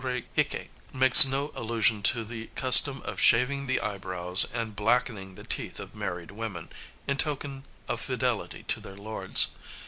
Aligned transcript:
The 0.03 0.07
author 0.07 0.15
of 0.17 0.23
the 0.23 0.23
"Sho 0.23 0.29
rei 0.31 0.43
Hikki" 0.63 0.69
makes 0.95 1.25
no 1.27 1.51
allusion 1.53 2.01
to 2.01 2.23
the 2.23 2.47
custom 2.55 3.03
of 3.03 3.19
shaving 3.19 3.67
the 3.67 3.79
eyebrows 3.79 4.47
and 4.51 4.75
blackening 4.75 5.35
the 5.35 5.43
teeth 5.43 5.79
of 5.79 5.93
married 5.93 6.31
women, 6.31 6.69
in 7.05 7.17
token 7.17 7.65
of 7.87 8.01
fidelity 8.01 8.63
to 8.63 8.79
their 8.79 8.97
lords. 8.97 9.49